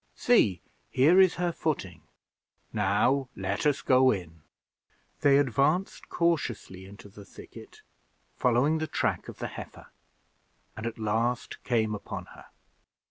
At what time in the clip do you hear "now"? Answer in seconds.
2.73-3.29